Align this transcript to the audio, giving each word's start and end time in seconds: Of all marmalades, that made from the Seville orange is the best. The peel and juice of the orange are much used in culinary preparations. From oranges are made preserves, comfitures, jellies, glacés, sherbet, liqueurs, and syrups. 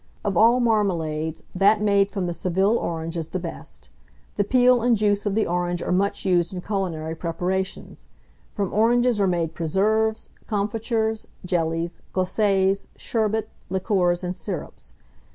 Of 0.25 0.35
all 0.35 0.59
marmalades, 0.59 1.43
that 1.53 1.79
made 1.79 2.09
from 2.09 2.25
the 2.25 2.33
Seville 2.33 2.79
orange 2.79 3.15
is 3.15 3.27
the 3.27 3.37
best. 3.37 3.87
The 4.35 4.43
peel 4.43 4.81
and 4.81 4.97
juice 4.97 5.27
of 5.27 5.35
the 5.35 5.45
orange 5.45 5.79
are 5.83 5.91
much 5.91 6.25
used 6.25 6.55
in 6.55 6.61
culinary 6.61 7.13
preparations. 7.13 8.07
From 8.55 8.73
oranges 8.73 9.21
are 9.21 9.27
made 9.27 9.53
preserves, 9.53 10.29
comfitures, 10.47 11.27
jellies, 11.45 12.01
glacés, 12.15 12.87
sherbet, 12.95 13.47
liqueurs, 13.69 14.23
and 14.23 14.35
syrups. 14.35 14.93